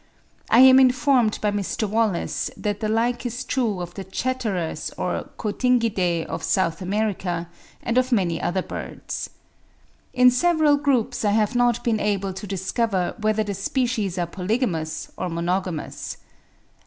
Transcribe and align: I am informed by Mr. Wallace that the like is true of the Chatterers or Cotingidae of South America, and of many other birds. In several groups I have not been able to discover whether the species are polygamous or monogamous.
I 0.49 0.61
am 0.61 0.79
informed 0.79 1.37
by 1.43 1.51
Mr. 1.51 1.87
Wallace 1.87 2.49
that 2.57 2.79
the 2.79 2.89
like 2.89 3.23
is 3.23 3.43
true 3.43 3.81
of 3.81 3.93
the 3.93 4.03
Chatterers 4.03 4.89
or 4.97 5.29
Cotingidae 5.37 6.25
of 6.25 6.41
South 6.41 6.81
America, 6.81 7.47
and 7.83 7.99
of 7.99 8.11
many 8.11 8.41
other 8.41 8.63
birds. 8.63 9.29
In 10.11 10.31
several 10.31 10.75
groups 10.77 11.23
I 11.23 11.33
have 11.33 11.53
not 11.53 11.83
been 11.83 11.99
able 11.99 12.33
to 12.33 12.47
discover 12.47 13.13
whether 13.19 13.43
the 13.43 13.53
species 13.53 14.17
are 14.17 14.25
polygamous 14.25 15.11
or 15.19 15.29
monogamous. 15.29 16.17